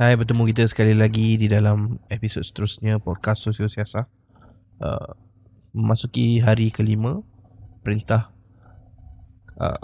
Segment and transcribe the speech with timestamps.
[0.00, 4.08] Hai, bertemu kita sekali lagi di dalam episod seterusnya podcast Sosio Siasah.
[4.80, 5.12] Uh,
[5.76, 7.20] memasuki hari kelima
[7.84, 8.32] perintah
[9.60, 9.76] uh,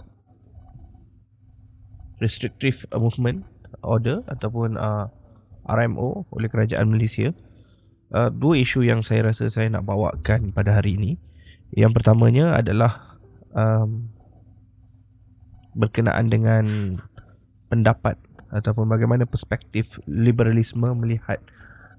[2.16, 3.44] restrictive movement
[3.84, 5.12] order ataupun uh,
[5.69, 7.37] RMO oleh kerajaan Malaysia.
[8.08, 11.21] Uh, dua isu yang saya rasa saya nak bawakan pada hari ini.
[11.76, 13.21] Yang pertamanya adalah
[13.53, 14.08] um,
[15.76, 16.64] berkenaan dengan
[17.69, 18.16] pendapat
[18.56, 21.45] ataupun bagaimana perspektif liberalisme melihat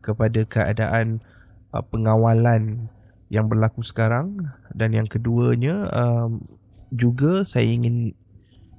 [0.02, 1.22] kepada keadaan
[1.70, 2.90] uh, pengawalan
[3.30, 6.42] yang berlaku sekarang dan yang keduanya um,
[6.90, 8.16] juga saya ingin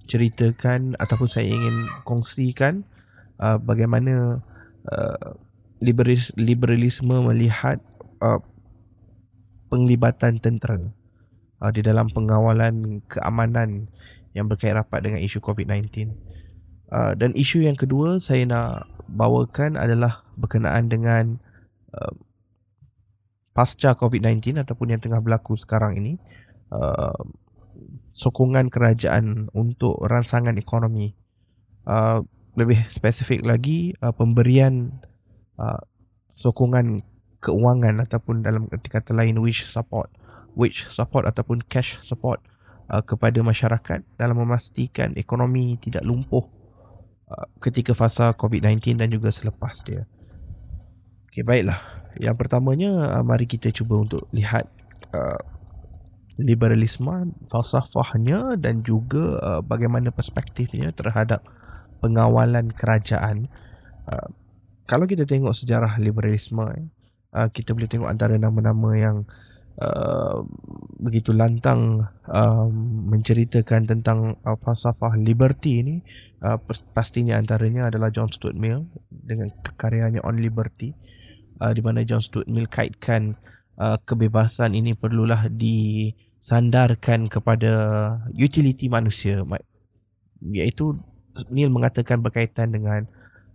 [0.09, 2.83] ceritakan ataupun saya ingin kongsikan
[3.39, 4.41] uh, bagaimana
[4.89, 5.37] uh,
[5.85, 7.79] liberalis, liberalisme melihat
[8.25, 8.41] uh,
[9.69, 10.81] penglibatan tentera
[11.61, 13.93] uh, di dalam pengawalan keamanan
[14.33, 16.09] yang berkait rapat dengan isu COVID-19.
[16.89, 21.37] Uh, dan isu yang kedua saya nak bawakan adalah berkenaan dengan
[21.93, 22.17] uh,
[23.53, 26.17] pasca COVID-19 ataupun yang tengah berlaku sekarang ini
[26.73, 27.21] uh,
[28.17, 31.13] sokongan kerajaan untuk rangsangan ekonomi.
[31.85, 32.25] Uh,
[32.57, 35.05] lebih spesifik lagi uh, pemberian
[35.61, 35.81] uh,
[36.33, 37.05] sokongan
[37.39, 40.11] keuangan ataupun dalam kata lain wish support
[40.59, 42.43] wage support ataupun cash support
[42.91, 46.58] uh, kepada masyarakat dalam memastikan ekonomi tidak lumpuh Uh,
[47.61, 50.09] ketika fasa COVID-19 dan juga selepas dia.
[51.29, 51.79] Okey, baiklah.
[52.17, 54.67] Yang pertamanya, uh, mari kita cuba untuk lihat
[55.13, 55.39] uh,
[56.41, 61.45] liberalisme, falsafahnya dan juga uh, bagaimana perspektifnya terhadap
[62.01, 63.53] pengawalan kerajaan.
[64.09, 64.29] Uh,
[64.89, 69.48] kalau kita tengok sejarah liberalisme, uh, kita boleh tengok antara nama-nama yang Uh,
[70.99, 72.67] begitu lantang uh,
[73.07, 75.97] menceritakan tentang uh, falsafah liberty ini
[76.43, 76.59] uh,
[76.91, 80.91] pastinya antaranya adalah John Stuart Mill dengan karyanya On Liberty
[81.63, 83.39] uh, di mana John Stuart Mill kaitkan
[83.79, 87.73] uh, kebebasan ini perlulah disandarkan kepada
[88.35, 89.47] utility manusia
[90.43, 90.99] iaitu
[91.55, 93.07] Mill mengatakan berkaitan dengan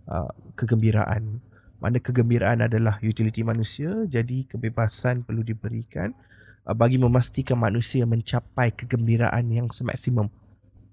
[0.08, 1.44] uh, kegembiraan
[1.84, 6.16] mana kegembiraan adalah utility manusia jadi kebebasan perlu diberikan
[6.64, 10.32] uh, bagi memastikan manusia mencapai kegembiraan yang semaksimum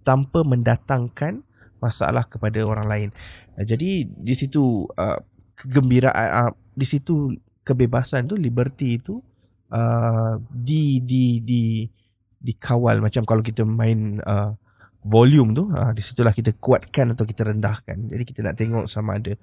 [0.04, 1.48] tanpa mendatangkan
[1.80, 3.10] masalah kepada orang lain.
[3.56, 5.16] Uh, jadi di situ uh,
[5.56, 9.24] kegembiraan di situ kebebasan tu liberty itu
[10.52, 11.88] di di di
[12.44, 13.00] dikawal.
[13.00, 14.52] Macam kalau kita main uh,
[15.00, 18.12] volume tu uh, di situlah kita kuatkan atau kita rendahkan.
[18.12, 19.34] Jadi kita nak tengok sama ada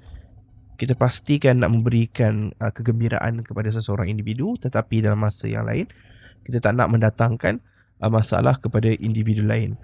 [0.78, 5.90] kita pastikan nak memberikan uh, kegembiraan kepada seseorang individu tetapi dalam masa yang lain
[6.46, 7.58] kita tak nak mendatangkan
[7.98, 9.74] uh, masalah kepada individu lain.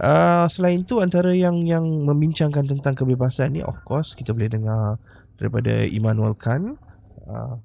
[0.00, 4.96] Uh, selain itu antara yang yang membincangkan tentang kebebasan ni of course kita boleh dengar
[5.36, 6.80] daripada Immanuel Kant
[7.28, 7.60] uh,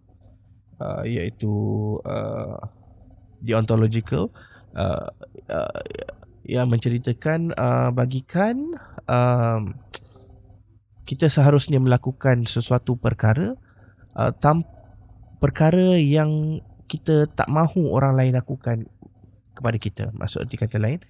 [0.84, 1.54] uh, iaitu
[2.04, 2.58] uh,
[3.40, 4.34] The Ontological
[4.76, 5.08] uh,
[5.48, 5.82] uh,
[6.44, 8.76] yang menceritakan uh, bagikan
[9.08, 9.64] uh,
[11.03, 13.59] kita seharusnya melakukan sesuatu perkara
[14.16, 14.64] uh, tam
[15.44, 18.88] perkara yang kita tak mahu orang lain lakukan
[19.53, 20.03] kepada kita.
[20.16, 21.02] Maksud arti kata lain,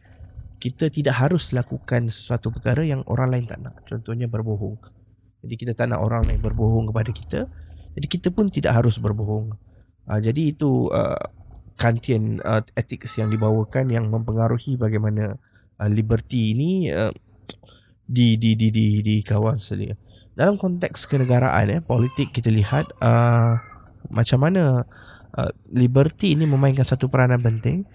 [0.58, 3.84] kita tidak harus lakukan sesuatu perkara yang orang lain tak nak.
[3.86, 4.80] Contohnya berbohong.
[5.44, 7.40] Jadi kita tak nak orang lain berbohong kepada kita.
[7.94, 9.54] Jadi kita pun tidak harus berbohong.
[10.08, 11.20] Uh, jadi itu uh,
[11.74, 15.36] Kantian uh, ethics yang dibawakan yang mempengaruhi bagaimana
[15.82, 17.12] uh, liberty ini uh,
[18.04, 19.96] di di di di di kawasan selia.
[20.34, 23.58] Dalam konteks kenegaraan ya, politik kita lihat uh,
[24.10, 24.84] macam mana
[25.38, 27.86] uh, liberty ini memainkan satu peranan penting.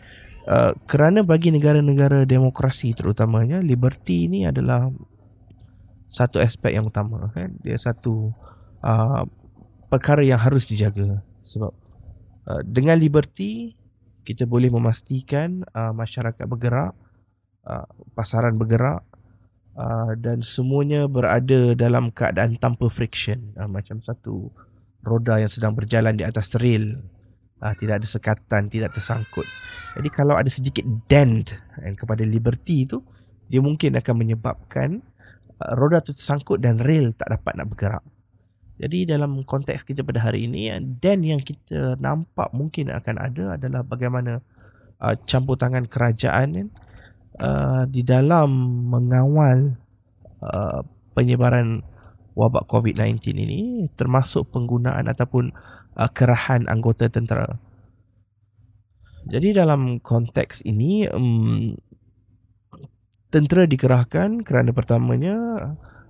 [0.48, 4.88] Uh, kerana bagi negara-negara demokrasi terutamanya liberty ini adalah
[6.08, 8.32] satu aspek yang utama kan dia satu
[8.80, 9.28] uh,
[9.92, 11.72] perkara yang harus dijaga sebab
[12.48, 13.76] uh, dengan liberty
[14.24, 16.96] kita boleh memastikan uh, masyarakat bergerak
[17.68, 19.04] uh, pasaran bergerak
[19.78, 23.54] uh, dan semuanya berada dalam keadaan tanpa friction.
[23.54, 24.50] Uh, macam satu
[25.06, 26.98] roda yang sedang berjalan di atas rel.
[27.58, 29.46] Uh, tidak ada sekatan tidak tersangkut.
[29.98, 32.98] Jadi kalau ada sedikit dent uh, kepada liberty itu
[33.48, 35.00] dia mungkin akan menyebabkan
[35.62, 38.04] uh, roda itu tersangkut dan rel tak dapat nak bergerak.
[38.78, 40.70] Jadi dalam konteks kita pada hari ini
[41.02, 44.38] dent yang kita nampak mungkin akan ada adalah bagaimana
[45.02, 46.70] uh, campur tangan kerajaan
[47.38, 48.50] uh, di dalam
[48.90, 49.74] mengawal
[50.42, 50.80] uh,
[51.14, 51.82] penyebaran
[52.38, 55.50] wabak COVID-19 ini termasuk penggunaan ataupun
[55.98, 57.58] uh, kerahan anggota tentera.
[59.28, 61.74] Jadi dalam konteks ini um,
[63.28, 65.36] tentera dikerahkan kerana pertamanya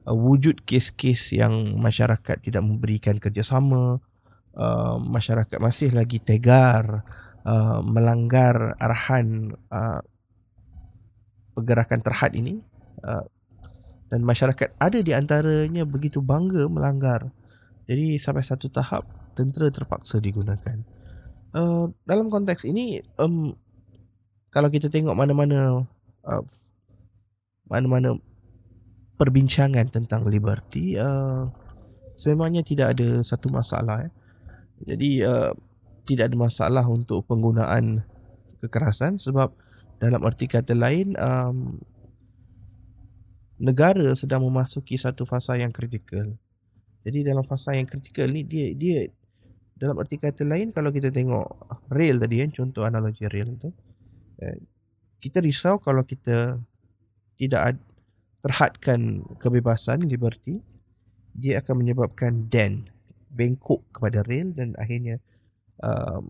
[0.04, 3.98] uh, wujud kes-kes yang masyarakat tidak memberikan kerjasama,
[4.54, 7.02] uh, masyarakat masih lagi tegar
[7.48, 10.04] uh, melanggar arahan uh,
[11.58, 12.62] pergerakan terhad ini
[13.02, 13.26] uh,
[14.08, 17.28] dan masyarakat ada di antaranya begitu bangga melanggar.
[17.90, 19.05] Jadi sampai satu tahap
[19.37, 20.81] tentera terpaksa digunakan.
[21.52, 23.56] Uh, dalam konteks ini um,
[24.52, 25.84] kalau kita tengok mana-mana
[26.25, 26.44] uh,
[27.69, 28.16] mana-mana
[29.16, 31.49] perbincangan tentang liberty uh,
[32.16, 34.12] sebenarnya tidak ada satu masalah eh.
[34.84, 35.52] jadi uh,
[36.04, 38.04] tidak ada masalah untuk penggunaan
[38.61, 39.52] kekerasan sebab
[39.99, 41.79] dalam arti kata lain um,
[43.59, 46.39] negara sedang memasuki satu fasa yang kritikal.
[47.03, 49.11] Jadi dalam fasa yang kritikal ni dia dia
[49.79, 51.47] dalam arti kata lain kalau kita tengok
[51.95, 53.71] rail tadi kan contoh analogi rail itu
[54.43, 54.59] eh,
[55.23, 56.59] kita risau kalau kita
[57.39, 57.83] tidak ada
[58.43, 60.62] terhadkan kebebasan liberty
[61.35, 62.91] dia akan menyebabkan den
[63.31, 65.23] bengkok kepada rail dan akhirnya
[65.83, 66.23] uh,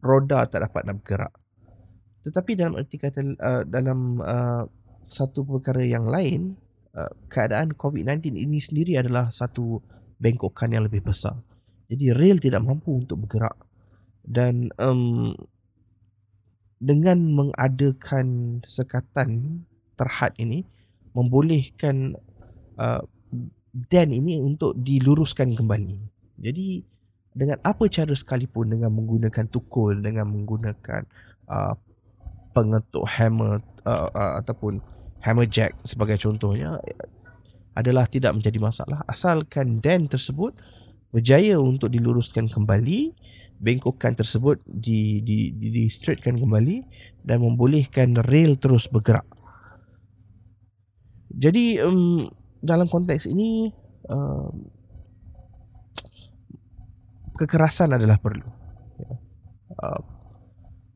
[0.00, 1.32] roda tak dapat nak bergerak
[2.22, 4.62] tetapi dalam erti kata uh, dalam uh,
[5.06, 6.54] satu perkara yang lain
[6.94, 9.82] uh, keadaan COVID-19 ini sendiri adalah satu
[10.22, 11.34] bengkokan yang lebih besar
[11.90, 13.58] jadi rail tidak mampu untuk bergerak
[14.22, 15.34] dan um,
[16.82, 19.62] dengan mengadakan sekatan
[19.94, 20.66] terhad ini
[21.14, 22.18] membolehkan
[22.74, 23.02] uh,
[23.72, 25.96] dan ini untuk diluruskan kembali.
[26.42, 26.82] Jadi
[27.32, 31.06] dengan apa cara sekalipun dengan menggunakan tukul dengan menggunakan
[31.48, 31.72] uh,
[32.52, 34.78] pengetuk hammer uh, uh, ataupun
[35.24, 36.78] hammer jack sebagai contohnya
[37.72, 39.00] adalah tidak menjadi masalah.
[39.08, 40.52] Asalkan dan tersebut
[41.12, 43.12] berjaya untuk diluruskan kembali
[43.62, 46.82] bengkokan tersebut di di di, di straightkan kembali
[47.22, 49.24] dan membolehkan rail terus bergerak.
[51.32, 52.28] Jadi um,
[52.60, 53.70] dalam konteks ini
[54.10, 54.68] um,
[57.38, 58.44] kekerasan adalah perlu.
[59.78, 60.11] Uh,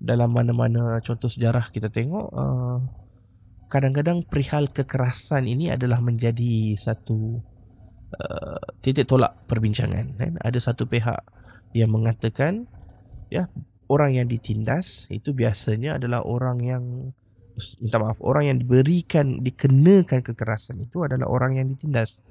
[0.07, 2.79] dalam mana-mana contoh sejarah kita tengok uh,
[3.67, 7.43] kadang-kadang perihal kekerasan ini adalah menjadi satu
[8.15, 10.33] uh, titik tolak perbincangan kan?
[10.39, 11.19] Ada satu pihak
[11.75, 12.71] yang mengatakan
[13.29, 13.51] ya
[13.91, 16.85] orang yang ditindas itu biasanya adalah orang yang
[17.81, 22.23] minta maaf orang yang diberikan dikenakan kekerasan itu adalah orang yang ditindas.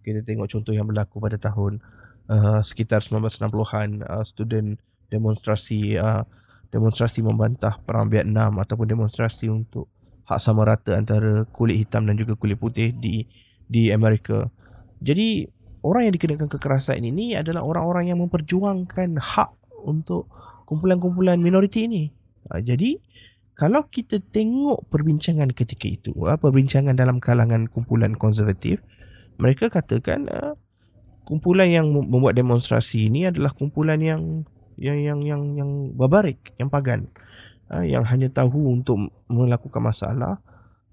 [0.00, 1.84] Kita tengok contoh yang berlaku pada tahun
[2.32, 4.80] uh, sekitar 1960-an uh, student
[5.12, 6.24] demonstrasi uh,
[6.70, 9.90] demonstrasi membantah perang Vietnam ataupun demonstrasi untuk
[10.30, 13.26] hak sama rata antara kulit hitam dan juga kulit putih di
[13.66, 14.46] di Amerika.
[15.02, 15.46] Jadi
[15.82, 19.50] orang yang dikenakan kekerasan ini adalah orang-orang yang memperjuangkan hak
[19.82, 20.30] untuk
[20.70, 22.04] kumpulan-kumpulan minoriti ini.
[22.46, 23.02] Uh, jadi
[23.58, 28.80] kalau kita tengok perbincangan ketika itu, perbincangan dalam kalangan kumpulan konservatif,
[29.36, 30.54] mereka katakan uh,
[31.26, 34.46] kumpulan yang membuat demonstrasi ini adalah kumpulan yang
[34.80, 37.12] yang yang yang yang barbarik, yang pagan,
[37.68, 38.96] uh, yang hanya tahu untuk
[39.28, 40.40] melakukan masalah,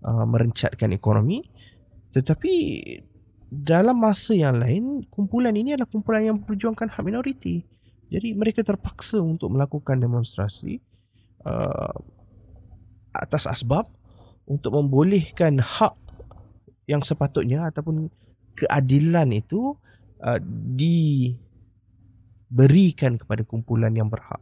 [0.03, 1.47] uh, merencatkan ekonomi.
[2.11, 2.53] Tetapi
[3.47, 7.63] dalam masa yang lain, kumpulan ini adalah kumpulan yang memperjuangkan hak minoriti.
[8.11, 10.83] Jadi mereka terpaksa untuk melakukan demonstrasi
[11.47, 11.95] uh,
[13.15, 13.87] atas asbab
[14.47, 15.95] untuk membolehkan hak
[16.87, 18.07] yang sepatutnya ataupun
[18.55, 19.75] keadilan itu
[20.23, 20.39] uh,
[22.47, 24.39] diberikan kepada kumpulan yang berhak.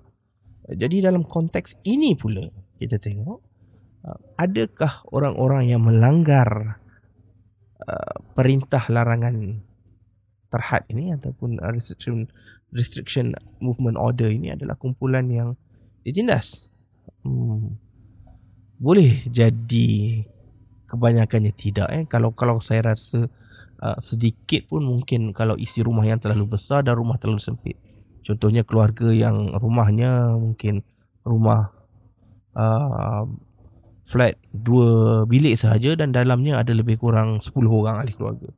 [0.65, 2.49] Jadi dalam konteks ini pula
[2.81, 3.39] kita tengok
[4.05, 6.81] uh, adakah orang-orang yang melanggar
[7.85, 9.61] uh, perintah larangan
[10.49, 12.25] terhad ini ataupun restriction
[12.73, 15.53] restriction movement order ini adalah kumpulan yang
[16.01, 16.65] ditindas.
[17.21, 17.85] Hmm
[18.75, 19.87] boleh jadi
[20.85, 23.31] kebanyakannya tidak eh kalau kalau saya rasa
[23.79, 27.79] uh, sedikit pun mungkin kalau isi rumah yang terlalu besar dan rumah terlalu sempit
[28.25, 30.81] contohnya keluarga yang rumahnya mungkin
[31.21, 31.69] rumah
[32.57, 33.29] uh,
[34.09, 38.49] flat dua bilik sahaja dan dalamnya ada lebih kurang 10 orang ahli keluarga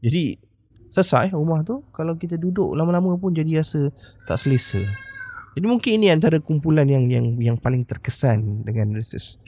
[0.00, 0.40] jadi
[0.88, 3.92] selesai rumah tu kalau kita duduk lama-lama pun jadi rasa
[4.24, 4.80] tak selesa
[5.50, 8.94] jadi mungkin ini antara kumpulan yang yang yang paling terkesan dengan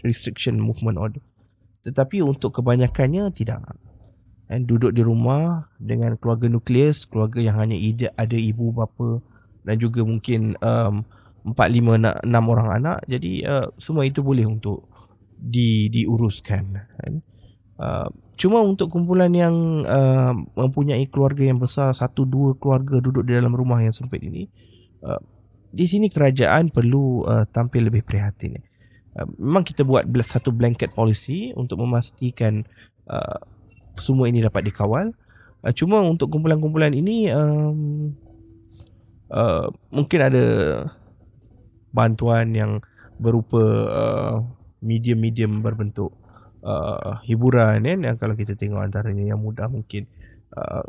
[0.02, 1.22] restriction movement order.
[1.86, 3.62] Tetapi untuk kebanyakannya tidak.
[4.50, 7.78] Dan duduk di rumah dengan keluarga nukleus, keluarga yang hanya
[8.18, 9.22] ada ibu bapa
[9.62, 11.06] dan juga mungkin um,
[11.42, 12.98] 4 5 6 orang anak.
[13.10, 14.86] Jadi uh, semua itu boleh untuk
[15.42, 16.64] di diuruskan
[16.98, 17.12] kan.
[17.82, 23.34] Uh, cuma untuk kumpulan yang uh, mempunyai keluarga yang besar satu dua keluarga duduk di
[23.34, 24.46] dalam rumah yang sempit ini
[25.02, 25.18] uh,
[25.72, 28.60] di sini kerajaan perlu uh, tampil lebih prihatin.
[29.18, 32.62] Uh, memang kita buat satu blanket policy untuk memastikan
[33.10, 33.40] uh,
[33.98, 35.10] semua ini dapat dikawal.
[35.64, 38.12] uh, cuma untuk kumpulan-kumpulan ini um,
[39.32, 40.46] uh, mungkin ada
[41.92, 42.72] bantuan yang
[43.16, 44.36] berupa uh,
[44.84, 46.12] medium-medium berbentuk
[46.64, 50.04] uh, hiburan kan yang kalau kita tengok antaranya yang mudah mungkin
[50.56, 50.84] uh,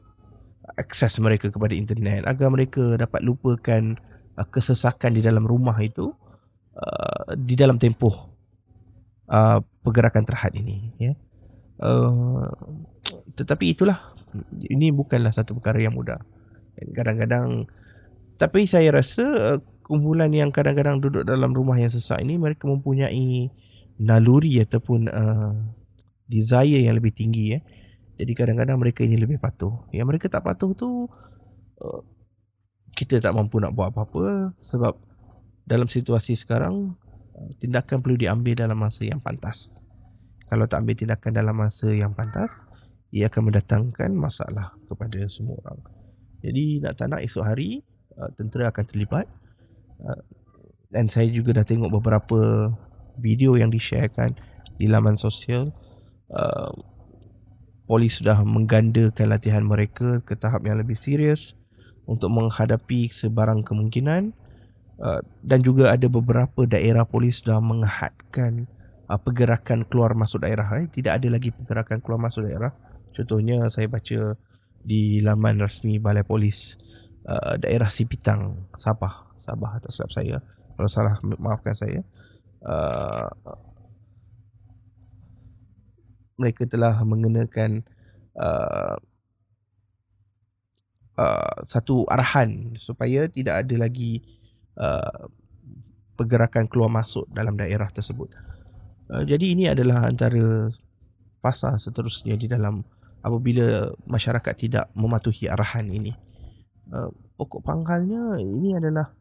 [0.75, 2.23] akses mereka kepada internet.
[2.27, 3.95] Agar mereka dapat lupakan
[4.39, 6.11] uh, kesesakan di dalam rumah itu
[6.75, 8.31] uh, di dalam tempoh
[9.29, 11.13] uh, pergerakan terhad ini ya.
[11.83, 12.47] Uh,
[13.35, 14.15] tetapi itulah
[14.71, 16.17] ini bukanlah satu perkara yang mudah.
[16.95, 17.69] Kadang-kadang
[18.43, 23.47] tapi saya rasa uh, kumpulan yang kadang-kadang duduk dalam rumah yang sesak ini mereka mempunyai
[24.03, 25.55] naluri ataupun uh,
[26.27, 27.59] desire yang lebih tinggi ya.
[28.19, 29.87] Jadi kadang-kadang mereka ini lebih patuh.
[29.95, 31.07] Yang mereka tak patuh tu
[31.79, 32.01] uh,
[32.99, 34.91] kita tak mampu nak buat apa-apa sebab
[35.63, 36.99] dalam situasi sekarang
[37.63, 39.79] tindakan perlu diambil dalam masa yang pantas.
[40.51, 42.67] Kalau tak ambil tindakan dalam masa yang pantas,
[43.09, 45.79] ia akan mendatangkan masalah kepada semua orang.
[46.43, 47.81] Jadi nak tak nak esok hari
[48.17, 49.25] uh, tentera akan terlibat.
[50.01, 50.21] Uh,
[50.93, 52.69] dan saya juga dah tengok beberapa
[53.17, 54.37] video yang di-sharekan
[54.77, 55.73] di laman sosial
[56.29, 56.69] uh,
[57.89, 61.57] polis sudah menggandakan latihan mereka ke tahap yang lebih serius
[62.05, 64.33] untuk menghadapi sebarang kemungkinan
[65.01, 68.69] uh, dan juga ada beberapa daerah polis sudah menghadkan
[69.09, 70.89] uh, pergerakan keluar masuk daerah eh.
[70.89, 72.73] tidak ada lagi pergerakan keluar masuk daerah
[73.13, 74.37] contohnya saya baca
[74.83, 76.75] di laman rasmi balai polis
[77.27, 80.37] uh, daerah Sipitang Sabah Sabah tak silap saya
[80.73, 82.01] kalau salah maafkan saya
[82.63, 83.27] Uh,
[86.39, 87.83] mereka telah mengenakan
[88.39, 88.95] uh,
[91.19, 94.23] uh, satu arahan supaya tidak ada lagi
[94.79, 95.27] uh,
[96.15, 98.31] pergerakan keluar masuk dalam daerah tersebut.
[99.11, 100.71] Uh, jadi ini adalah antara
[101.43, 102.79] fasa seterusnya di dalam
[103.19, 106.15] apabila masyarakat tidak mematuhi arahan ini.
[106.91, 107.09] Uh,
[107.39, 109.13] pokok pangkalnya ini adalah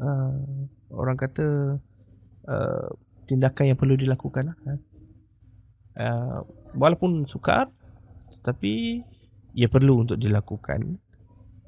[0.00, 0.40] uh,
[0.94, 1.76] orang kata
[2.50, 2.88] Uh,
[3.28, 4.56] tindakan yang perlu dilakukan lah.
[5.92, 6.40] Uh,
[6.72, 7.68] walaupun sukar
[8.32, 9.04] tetapi
[9.54, 10.98] ia perlu untuk dilakukan.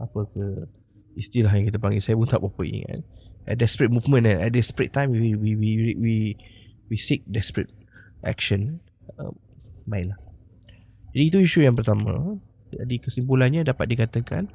[0.00, 0.66] Apa ke
[1.14, 3.04] istilah yang kita panggil saya pun tak berapa ingat
[3.47, 6.14] a desperate movement and at desperate time we we we we
[6.88, 7.71] we seek desperate
[8.25, 8.80] action.
[9.21, 9.30] Uh,
[9.85, 10.18] baiklah.
[11.12, 12.40] Jadi itu isu yang pertama.
[12.73, 14.49] Jadi kesimpulannya dapat dikatakan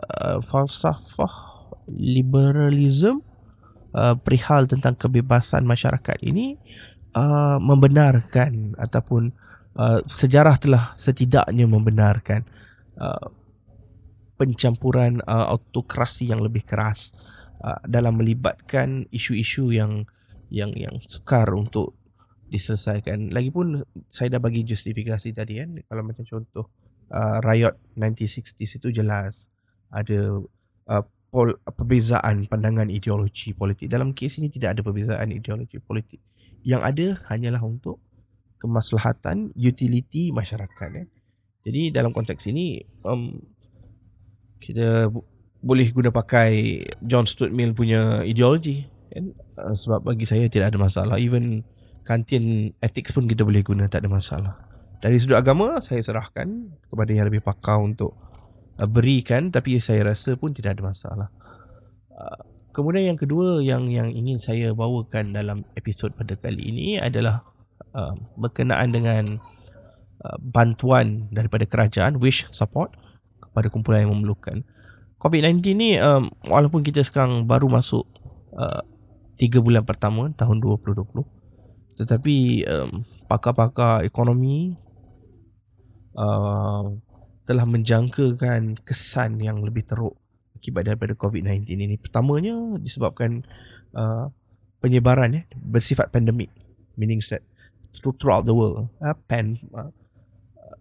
[0.00, 3.20] uh, falsafah liberalism
[3.94, 6.56] uh, perihal tentang kebebasan masyarakat ini
[7.14, 9.34] uh, membenarkan ataupun
[9.76, 12.46] uh, sejarah telah setidaknya membenarkan
[12.98, 13.28] uh,
[14.40, 17.12] pencampuran uh, autokrasi yang lebih keras
[17.60, 20.08] uh, dalam melibatkan isu-isu yang
[20.50, 21.94] yang yang sukar untuk
[22.50, 23.30] diselesaikan.
[23.30, 26.66] Lagipun saya dah bagi justifikasi tadi kan kalau macam contoh
[27.14, 29.52] uh, riot 1960s itu jelas
[29.90, 30.38] ada
[30.90, 33.86] uh, pol, perbezaan pandangan ideologi politik.
[33.86, 36.18] Dalam kes ini tidak ada perbezaan ideologi politik.
[36.66, 38.02] Yang ada hanyalah untuk
[38.60, 40.90] kemaslahatan utility masyarakat.
[41.00, 41.08] Eh.
[41.64, 43.40] Jadi dalam konteks ini um,
[44.60, 45.08] kita
[45.60, 48.84] boleh guna pakai John Stuart Mill punya ideologi.
[49.08, 49.32] Kan?
[49.56, 51.16] Uh, sebab bagi saya tidak ada masalah.
[51.16, 51.64] Even
[52.04, 54.54] kantin ethics pun kita boleh guna tak ada masalah.
[55.00, 58.12] Dari sudut agama saya serahkan kepada yang lebih pakar untuk
[58.88, 61.28] berikan tapi saya rasa pun tidak ada masalah.
[62.12, 62.40] Uh,
[62.72, 67.44] kemudian yang kedua yang yang ingin saya bawakan dalam episod pada kali ini adalah
[67.92, 69.24] uh, berkenaan dengan
[70.52, 72.92] bantuan daripada kerajaan wish support
[73.40, 74.68] kepada kumpulan yang memerlukan.
[75.20, 78.04] COVID-19 ni um, walaupun kita sekarang baru masuk
[78.56, 78.84] uh,
[79.36, 81.40] 3 bulan pertama tahun 2020
[82.00, 84.72] tetapi um, pakar-pakar ekonomi
[86.16, 86.88] uh,
[87.50, 90.14] telah menjangkakan kesan yang lebih teruk
[90.54, 91.98] akibat daripada COVID-19 ini.
[91.98, 93.42] Pertamanya disebabkan
[93.90, 94.30] uh,
[94.78, 96.54] penyebaran ya, bersifat pandemik.
[96.94, 97.42] Meaning that
[97.90, 98.86] throughout the world.
[99.02, 99.90] Uh, pan, uh,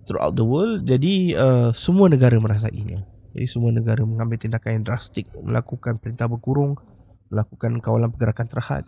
[0.05, 0.85] throughout the world.
[0.85, 3.01] Jadi uh, semua negara merasainya.
[3.33, 5.25] Jadi semua negara mengambil tindakan yang drastik.
[5.41, 6.77] Melakukan perintah berkurung.
[7.33, 8.83] Melakukan kawalan pergerakan terhad.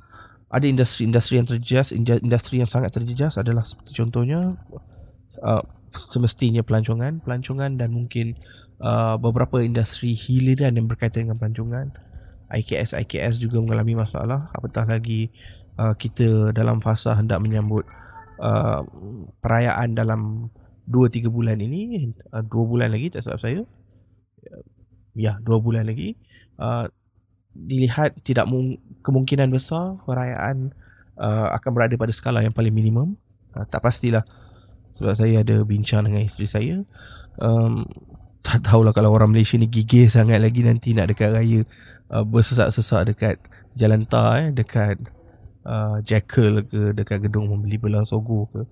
[0.53, 1.97] Ada industri-industri yang terjejas.
[1.97, 4.53] Industri yang sangat terjejas adalah seperti contohnya
[5.43, 8.39] uh, semestinya pelancongan, pelancongan dan mungkin
[8.79, 11.87] uh, beberapa industri hiliran yang berkaitan dengan pelancongan.
[12.51, 15.31] IKS IKS juga mengalami masalah apatah lagi
[15.79, 17.87] uh, kita dalam fasa hendak menyambut
[18.43, 18.83] uh,
[19.39, 20.51] perayaan dalam
[20.89, 23.61] 2 3 bulan ini, uh, 2 bulan lagi tak salah saya.
[25.15, 26.19] Ya, 2 bulan lagi.
[26.59, 26.91] Uh,
[27.51, 28.47] dilihat tidak
[29.03, 30.71] kemungkinan besar perayaan
[31.19, 33.15] uh, akan berada pada skala yang paling minimum.
[33.55, 34.23] Uh, tak pastilah
[34.95, 36.75] sebab saya ada bincang dengan isteri saya.
[37.39, 37.87] Um,
[38.41, 41.61] tak tahulah kalau orang Malaysia ni gigih sangat lagi nanti nak dekat raya.
[42.11, 43.35] Uh, bersesak-sesak dekat
[43.79, 44.99] jalan tar eh dekat
[45.63, 48.67] uh, Jekyll ke dekat gedung membeli belah sogo ke.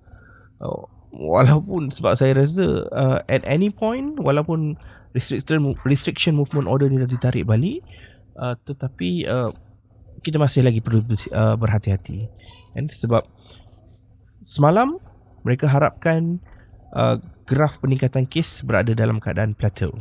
[0.60, 4.78] Uh, walaupun sebab saya rasa uh, at any point walaupun
[5.16, 7.82] restriction restriction movement order ni dah ditarik balik
[8.38, 9.50] uh, tetapi uh,
[10.20, 11.00] kita masih lagi perlu
[11.32, 12.28] uh, berhati-hati.
[12.76, 13.24] Kan sebab
[14.44, 15.00] semalam
[15.42, 16.40] mereka harapkan
[16.94, 17.16] uh,
[17.48, 19.94] graf peningkatan kes berada dalam keadaan plateau.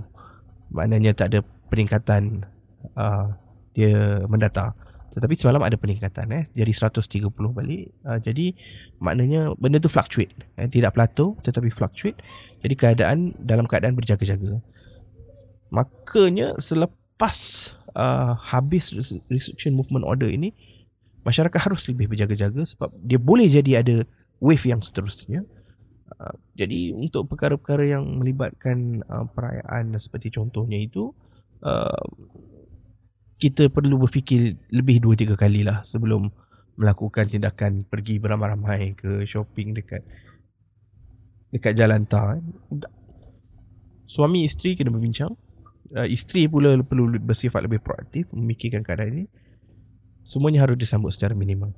[0.70, 1.40] Maknanya tak ada
[1.74, 2.46] peningkatan
[2.94, 3.34] uh,
[3.74, 4.78] dia mendatar.
[5.10, 6.44] Tetapi semalam ada peningkatan eh.
[6.54, 7.90] Jadi 130 balik.
[8.06, 8.54] Uh, jadi
[9.02, 12.22] maknanya benda tu fluctuate eh, tidak plateau tetapi fluctuate.
[12.62, 14.62] Jadi keadaan dalam keadaan berjaga-jaga.
[15.74, 17.36] Makanya selepas
[17.98, 18.94] uh, habis
[19.30, 20.54] restriction movement order ini
[21.26, 23.96] masyarakat harus lebih berjaga-jaga sebab dia boleh jadi ada
[24.40, 25.44] wave yang seterusnya
[26.20, 31.14] uh, jadi untuk perkara-perkara yang melibatkan uh, perayaan seperti contohnya itu
[31.64, 32.04] uh,
[33.40, 36.28] kita perlu berfikir lebih dua tiga kali lah sebelum
[36.80, 40.04] melakukan tindakan pergi beramai-ramai ke shopping dekat
[41.52, 42.40] dekat jalan tar.
[44.08, 45.36] Suami isteri kena berbincang.
[45.90, 49.26] Uh, isteri pula perlu bersifat lebih proaktif memikirkan keadaan ini.
[50.24, 51.74] Semuanya harus disambut secara minimal.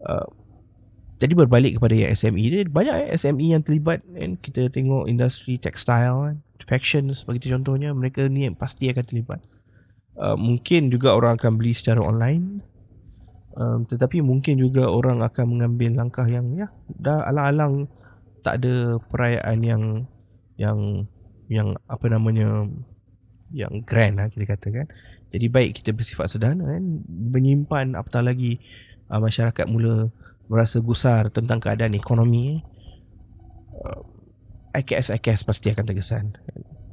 [0.00, 0.24] Uh,
[1.18, 5.58] jadi berbalik kepada yang SME dia banyak eh SME yang terlibat kan kita tengok industri
[5.58, 9.40] textile fashion sebagai contohnya mereka ni pasti akan terlibat.
[10.18, 12.62] Uh, mungkin juga orang akan beli secara online.
[13.58, 17.90] Um, tetapi mungkin juga orang akan mengambil langkah yang ya dah alang-alang
[18.46, 19.82] tak ada perayaan yang
[20.54, 20.78] yang
[21.50, 22.70] yang apa namanya
[23.50, 24.86] yang grand lah kita katakan.
[25.34, 28.62] Jadi baik kita bersifat sederhana kan menyimpan apatah lagi
[29.10, 30.14] uh, masyarakat mula
[30.48, 32.64] merasa gusar tentang keadaan ekonomi
[33.84, 34.02] uh,
[34.74, 36.26] IKS IKS pasti akan terkesan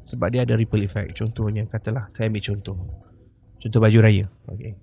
[0.06, 2.78] sebab dia ada ripple effect contohnya katalah saya ambil contoh
[3.66, 4.30] Contoh baju raya.
[4.46, 4.78] Okay.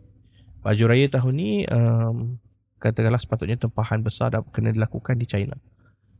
[0.58, 2.42] Baju raya tahun ni um,
[2.82, 5.54] katakanlah sepatutnya tempahan besar dah kena dilakukan di China.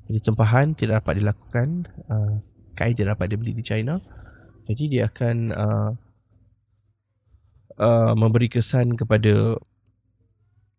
[0.07, 2.39] Jadi tempahan tidak dapat dilakukan, uh,
[2.79, 3.99] kain tidak dapat dibeli di China.
[4.71, 5.91] Jadi dia akan uh,
[7.83, 9.59] uh, memberi kesan kepada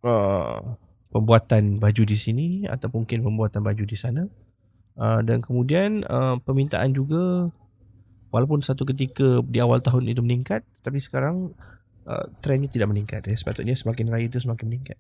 [0.08, 0.60] uh,
[1.13, 4.26] pembuatan baju di sini atau mungkin pembuatan baju di sana.
[4.93, 7.49] Uh, dan kemudian uh, permintaan juga
[8.30, 11.58] walaupun satu ketika di awal tahun itu meningkat tapi sekarang
[12.06, 13.34] uh, trendnya tidak meningkat ya.
[13.34, 14.97] sepatutnya semakin raya itu semakin meningkat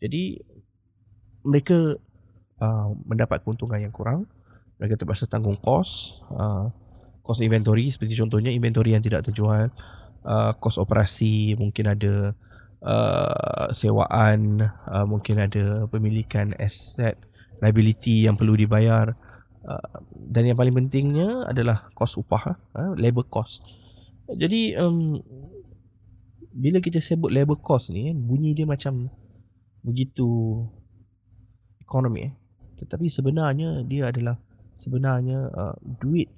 [0.00, 0.40] jadi
[1.44, 2.00] mereka
[2.64, 4.24] uh, mendapat keuntungan yang kurang
[4.80, 6.24] mereka terpaksa tanggung kos
[7.20, 9.68] kos inventory seperti contohnya inventory yang tidak terjual
[10.56, 12.32] kos operasi mungkin ada
[12.82, 17.16] uh, sewaan uh, mungkin ada pemilikan aset
[17.62, 19.16] liability yang perlu dibayar
[19.66, 19.98] Uh,
[20.30, 23.66] dan yang paling pentingnya adalah kos upah uh, labor cost.
[24.30, 25.18] Jadi um,
[26.54, 29.10] bila kita sebut labor cost ni kan bunyi dia macam
[29.82, 30.62] begitu
[31.82, 32.32] ekonomi eh.
[32.78, 34.38] Tetapi sebenarnya dia adalah
[34.78, 36.30] sebenarnya uh, duit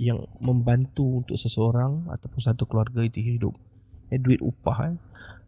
[0.00, 3.52] yang membantu untuk seseorang ataupun satu keluarga itu hidup.
[4.12, 4.96] Eh, duit upah eh.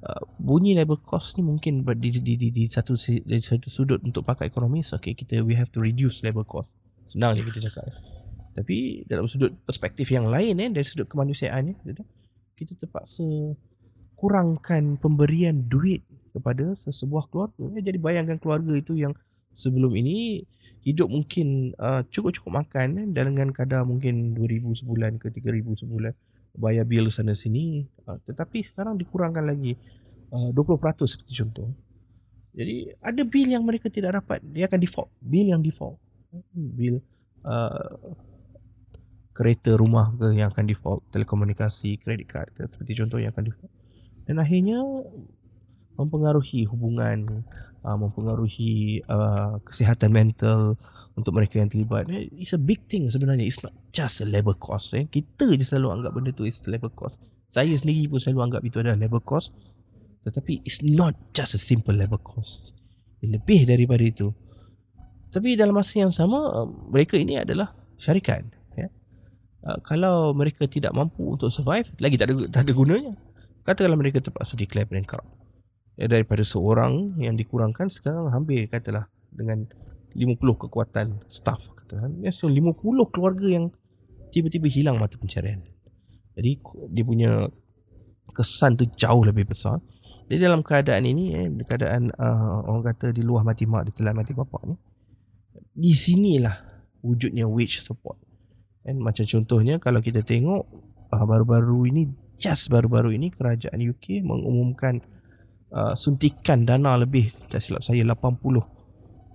[0.04, 4.20] Uh, bunyi labor cost ni mungkin di, di, di, di, satu di satu sudut untuk
[4.20, 6.76] pakai ekonomi okay kita we have to reduce labor cost
[7.08, 7.92] Senang je kita cakap
[8.56, 11.76] Tapi dalam sudut perspektif yang lain eh, Dari sudut kemanusiaan eh,
[12.56, 13.54] Kita terpaksa
[14.16, 17.82] Kurangkan pemberian duit Kepada sesebuah keluarga eh.
[17.84, 19.12] Jadi bayangkan keluarga itu yang
[19.54, 20.42] Sebelum ini
[20.84, 26.12] Hidup mungkin uh, cukup-cukup makan eh, Dengan kadar mungkin 2,000 sebulan ke 3,000 sebulan
[26.54, 29.74] Bayar bil sana sini uh, Tetapi sekarang dikurangkan lagi
[30.30, 31.68] uh, 20% seperti contoh.
[32.54, 35.98] Jadi ada bil yang mereka tidak dapat Dia akan default Bil yang default.
[36.54, 37.02] Bil
[37.42, 38.14] uh,
[39.34, 43.72] kereta rumah ke yang akan default telekomunikasi kredit card ke seperti contoh yang akan default.
[44.24, 44.78] Dan akhirnya
[45.98, 47.42] mempengaruhi hubungan
[47.82, 50.78] uh, mempengaruhi uh, kesihatan mental
[51.14, 54.94] untuk mereka yang terlibat it's a big thing sebenarnya it's not just a labor cost
[54.98, 55.06] eh.
[55.06, 58.82] kita je selalu anggap benda tu is labor cost saya sendiri pun selalu anggap itu
[58.82, 59.54] adalah labor cost
[60.26, 62.74] tetapi it's not just a simple labor cost
[63.22, 64.34] lebih daripada itu
[65.34, 68.46] tapi dalam masa yang sama um, mereka ini adalah syarikat
[68.78, 68.86] ya.
[69.66, 73.12] Uh, kalau mereka tidak mampu untuk survive lagi tak ada tak ada gunanya.
[73.66, 75.26] Katakanlah mereka terpaksa declare bankrupt.
[75.98, 79.66] Ya, daripada seorang yang dikurangkan sekarang hampir katalah dengan
[80.14, 82.22] 50 kekuatan staff katakan.
[82.22, 83.74] Ya so 50 keluarga yang
[84.30, 85.62] tiba-tiba hilang mata pencarian.
[86.34, 86.58] Jadi
[86.90, 87.46] dia punya
[88.34, 89.78] kesan tu jauh lebih besar.
[90.26, 94.32] Jadi dalam keadaan ini eh, keadaan uh, orang kata di luar mati mak ditelan mati
[94.32, 94.74] bapak ni
[95.74, 96.56] di sinilah
[97.04, 98.18] wujudnya wage support.
[98.88, 100.64] And macam contohnya kalau kita tengok
[101.12, 102.02] uh, baru-baru ini
[102.40, 104.98] just baru-baru ini kerajaan UK mengumumkan
[105.70, 108.73] uh, suntikan dana lebih tak silap saya 80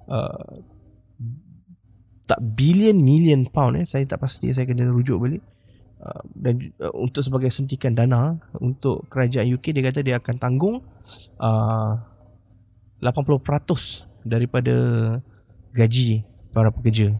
[0.10, 0.60] uh,
[2.30, 3.86] tak bilion million pound eh.
[3.90, 5.42] Saya tak pasti saya kena rujuk balik.
[6.00, 10.80] Uh, dan uh, untuk sebagai suntikan dana untuk kerajaan UK dia kata dia akan tanggung
[11.44, 11.92] uh,
[13.04, 13.44] 80%
[14.24, 14.76] daripada
[15.76, 16.24] gaji
[16.56, 17.20] para pekerja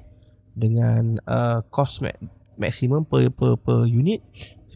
[0.56, 2.16] dengan uh, cost ma-
[2.56, 4.24] maksimum per, per, per unit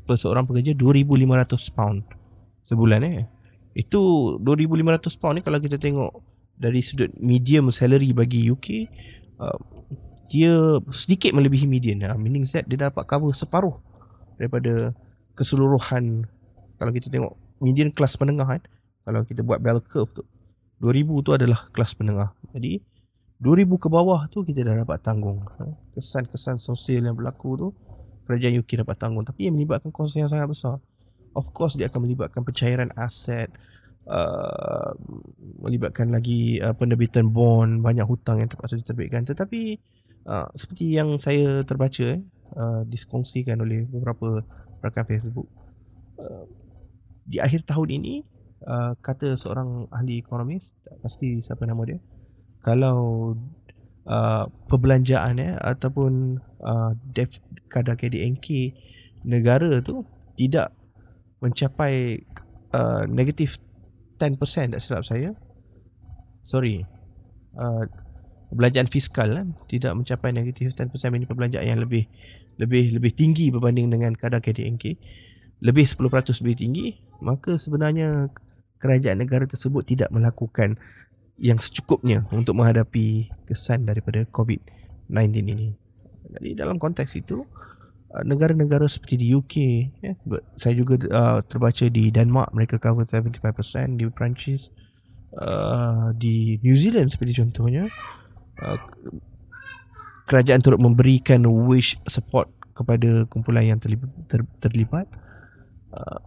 [0.04, 2.04] per seorang pekerja 2500 pound
[2.68, 3.24] sebulan eh.
[3.72, 8.68] Itu 2500 pound ni kalau kita tengok dari sudut medium salary bagi UK
[9.42, 9.58] uh,
[10.34, 12.10] dia sedikit melebihi median.
[12.10, 13.78] Uh, meaning that dia dapat cover separuh
[14.38, 14.98] daripada
[15.38, 16.26] keseluruhan.
[16.82, 18.62] Kalau kita tengok median kelas menengah kan
[19.04, 20.24] kalau kita buat bell curve tu
[20.82, 22.36] 2000 tu adalah kelas menengah.
[22.52, 22.84] Jadi
[23.40, 25.44] 2000 ke bawah tu kita dah dapat tanggung.
[25.60, 25.64] Ha?
[25.94, 27.68] kesan-kesan sosial yang berlaku tu
[28.26, 29.24] kerajaan UK dapat tanggung.
[29.24, 30.80] Tapi yang melibatkan kos yang sangat besar.
[31.34, 33.54] Of course dia akan melibatkan pencairan aset
[34.08, 34.92] uh,
[35.64, 39.24] melibatkan lagi uh, penerbitan bond banyak hutang yang terpaksa diterbitkan.
[39.28, 39.62] Tetapi
[40.28, 42.22] uh, seperti yang saya terbaca eh,
[42.56, 44.44] uh, diskongsikan oleh beberapa
[44.84, 45.48] rakan Facebook
[46.20, 46.46] uh,
[47.24, 48.16] di akhir tahun ini
[48.68, 52.00] uh, kata seorang ahli ekonomis tak pasti siapa nama dia
[52.60, 53.32] kalau
[54.08, 57.32] uh, perbelanjaan ya ataupun uh, def,
[57.72, 58.76] kadar KDNK
[59.28, 60.04] negara tu
[60.36, 60.76] tidak
[61.44, 62.24] mencapai
[62.72, 63.60] uh, negatif
[64.24, 65.36] 10% tak silap saya.
[66.44, 66.84] Sorry.
[67.54, 67.86] Uh,
[68.54, 72.06] perbelanjaan fiskal kan tidak mencapai negatif 10% ini perbelanjaan yang lebih
[72.62, 74.98] lebih lebih tinggi berbanding dengan kadar KDNK
[75.66, 76.88] lebih 10% lebih tinggi
[77.22, 78.30] maka sebenarnya
[78.78, 80.78] kerajaan negara tersebut tidak melakukan
[81.42, 85.74] yang secukupnya untuk menghadapi kesan daripada COVID-19 ini.
[86.30, 87.42] Jadi dalam konteks itu
[88.22, 89.56] negara-negara seperti di UK
[90.06, 90.14] ya,
[90.62, 94.70] saya juga uh, terbaca di Denmark mereka cover 75% di Perancis
[95.42, 97.90] uh, di New Zealand seperti contohnya
[98.62, 98.78] uh,
[100.30, 105.06] kerajaan turut memberikan wish support kepada kumpulan yang terlibat, ter, terlibat.
[105.94, 106.22] Uh,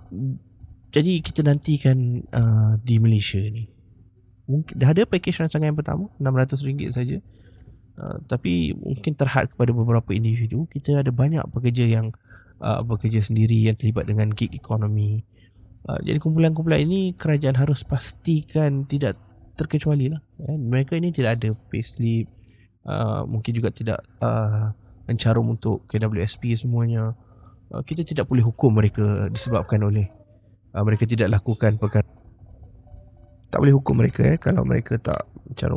[0.94, 3.66] jadi kita nantikan uh, di Malaysia ni
[4.46, 7.18] mungkin dah ada package rancangan yang pertama RM600 saja.
[7.96, 12.12] Uh, tapi mungkin terhad kepada beberapa individu kita ada banyak pekerja yang
[12.60, 15.24] uh, bekerja sendiri yang terlibat dengan gig economy
[15.88, 19.16] uh, jadi kumpulan-kumpulan ini kerajaan harus pastikan tidak
[19.56, 20.60] terkecuali lah eh.
[20.60, 22.28] mereka ini tidak ada payslip
[22.84, 24.76] uh, mungkin juga tidak uh,
[25.08, 27.16] mencarum untuk KWSP semuanya
[27.72, 30.12] uh, kita tidak boleh hukum mereka disebabkan oleh
[30.76, 32.04] uh, mereka tidak lakukan perkara
[33.48, 35.24] tak boleh hukum mereka eh kalau mereka tak
[35.56, 35.72] cara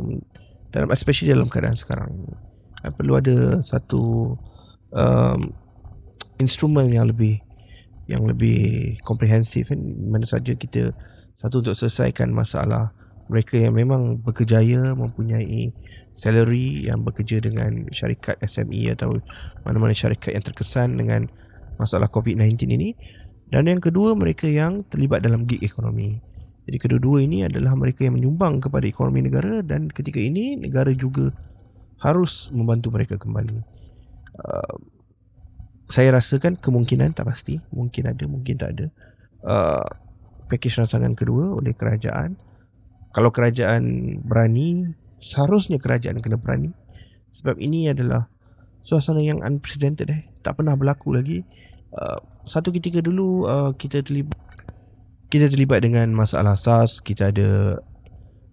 [0.70, 2.34] dalam especially dalam keadaan sekarang ini.
[2.86, 4.34] Eh, perlu ada satu
[4.94, 5.40] um,
[6.40, 7.42] instrumen yang lebih
[8.08, 9.70] yang lebih komprehensif.
[9.70, 10.94] Kan mana saja kita
[11.38, 12.94] satu untuk selesaikan masalah.
[13.30, 15.70] Mereka yang memang berkejaya mempunyai
[16.18, 19.22] salary yang bekerja dengan syarikat SME atau
[19.62, 21.30] mana-mana syarikat yang terkesan dengan
[21.78, 22.98] masalah COVID-19 ini.
[23.50, 26.18] Dan yang kedua mereka yang terlibat dalam gig ekonomi
[26.68, 31.32] jadi kedua-dua ini adalah mereka yang menyumbang kepada ekonomi negara dan ketika ini negara juga
[32.00, 33.60] harus membantu mereka kembali.
[34.40, 34.76] Uh,
[35.90, 38.86] saya rasakan kemungkinan tak pasti, mungkin ada, mungkin tak ada.
[39.40, 39.88] Uh,
[40.46, 42.38] package rancangan kedua oleh kerajaan.
[43.10, 46.70] Kalau kerajaan berani, seharusnya kerajaan kena berani.
[47.34, 48.30] Sebab ini adalah
[48.82, 50.22] suasana yang unprecedented eh.
[50.46, 51.42] Tak pernah berlaku lagi.
[51.90, 54.38] Uh, satu ketika dulu uh, kita terlibat
[55.30, 57.78] kita terlibat dengan masalah SARS, kita ada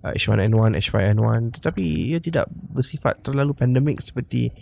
[0.05, 4.53] uh, H1N1, H5N1 tetapi ia tidak bersifat terlalu pandemik seperti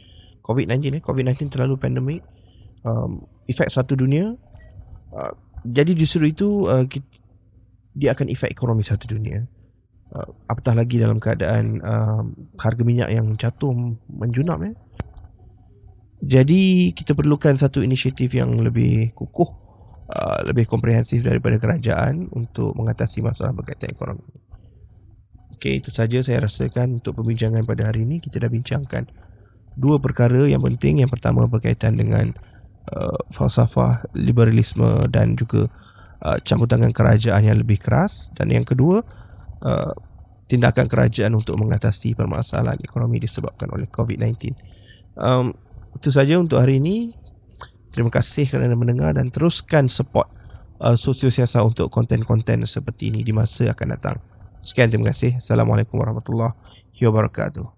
[0.45, 1.03] COVID-19 eh.
[1.03, 2.21] COVID-19 terlalu pandemik
[2.85, 4.37] um, efek satu dunia
[5.11, 5.33] uh,
[5.65, 7.05] jadi justru itu uh, kita,
[7.97, 9.43] dia akan efek ekonomi satu dunia
[10.13, 12.23] uh, apatah lagi dalam keadaan uh,
[12.61, 13.73] harga minyak yang jatuh
[14.07, 14.75] menjunam eh.
[16.21, 19.64] jadi kita perlukan satu inisiatif yang lebih kukuh
[20.05, 24.21] Uh, lebih komprehensif daripada kerajaan untuk mengatasi masalah berkaitan ekonomi.
[25.57, 28.21] Okey, itu saja saya rasakan untuk perbincangan pada hari ini.
[28.21, 29.09] Kita dah bincangkan
[29.73, 31.01] dua perkara yang penting.
[31.01, 32.37] Yang pertama berkaitan dengan
[32.93, 35.73] uh, falsafah liberalisme dan juga
[36.21, 38.29] uh, campur tangan kerajaan yang lebih keras.
[38.37, 39.01] Dan yang kedua,
[39.65, 39.93] uh,
[40.45, 44.53] tindakan kerajaan untuk mengatasi permasalahan ekonomi disebabkan oleh COVID-19.
[45.17, 45.57] Um,
[45.97, 47.24] itu saja untuk hari ini.
[47.95, 50.27] Terima kasih kerana mendengar dan teruskan support
[50.83, 54.19] uh, Sosio Siasa untuk konten-konten seperti ini di masa akan datang.
[54.59, 55.39] Sekian terima kasih.
[55.39, 56.59] Assalamualaikum warahmatullahi
[56.99, 57.74] wabarakatuh.